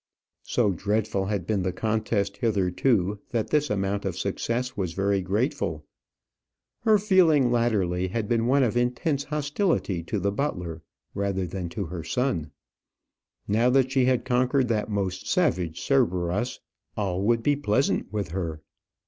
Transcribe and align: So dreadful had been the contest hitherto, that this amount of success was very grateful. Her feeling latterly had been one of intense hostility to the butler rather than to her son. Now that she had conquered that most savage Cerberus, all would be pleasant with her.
So 0.41 0.71
dreadful 0.71 1.25
had 1.27 1.45
been 1.45 1.61
the 1.61 1.71
contest 1.71 2.37
hitherto, 2.37 3.19
that 3.29 3.51
this 3.51 3.69
amount 3.69 4.03
of 4.03 4.17
success 4.17 4.75
was 4.75 4.93
very 4.93 5.21
grateful. 5.21 5.85
Her 6.79 6.97
feeling 6.97 7.51
latterly 7.51 8.07
had 8.07 8.27
been 8.27 8.47
one 8.47 8.63
of 8.63 8.75
intense 8.75 9.25
hostility 9.25 10.01
to 10.05 10.17
the 10.17 10.31
butler 10.31 10.81
rather 11.13 11.45
than 11.45 11.69
to 11.77 11.85
her 11.85 12.03
son. 12.03 12.49
Now 13.47 13.69
that 13.69 13.91
she 13.91 14.05
had 14.05 14.25
conquered 14.25 14.69
that 14.69 14.89
most 14.89 15.27
savage 15.27 15.79
Cerberus, 15.87 16.59
all 16.97 17.21
would 17.21 17.43
be 17.43 17.55
pleasant 17.55 18.11
with 18.11 18.29
her. 18.29 18.63